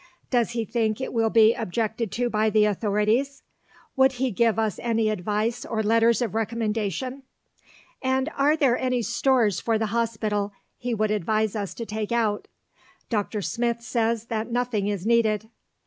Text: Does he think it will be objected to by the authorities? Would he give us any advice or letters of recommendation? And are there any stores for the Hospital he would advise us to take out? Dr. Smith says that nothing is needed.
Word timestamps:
Does 0.31 0.53
he 0.57 0.65
think 0.65 0.99
it 0.99 1.13
will 1.13 1.29
be 1.29 1.53
objected 1.53 2.11
to 2.13 2.27
by 2.27 2.49
the 2.49 2.65
authorities? 2.65 3.43
Would 3.95 4.13
he 4.13 4.31
give 4.31 4.57
us 4.57 4.79
any 4.81 5.09
advice 5.11 5.63
or 5.63 5.83
letters 5.83 6.23
of 6.23 6.33
recommendation? 6.33 7.21
And 8.01 8.27
are 8.35 8.55
there 8.57 8.75
any 8.79 9.03
stores 9.03 9.59
for 9.59 9.77
the 9.77 9.93
Hospital 9.93 10.53
he 10.75 10.95
would 10.95 11.11
advise 11.11 11.55
us 11.55 11.75
to 11.75 11.85
take 11.85 12.11
out? 12.11 12.47
Dr. 13.11 13.43
Smith 13.43 13.83
says 13.83 14.25
that 14.25 14.51
nothing 14.51 14.87
is 14.87 15.05
needed. 15.05 15.49